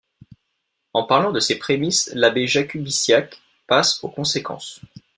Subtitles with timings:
[0.93, 4.81] En partant de ces prémisses, l'Abbé Jakubisiak passe aux conséquences.